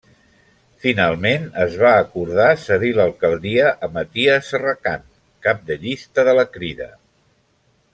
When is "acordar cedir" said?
2.05-2.91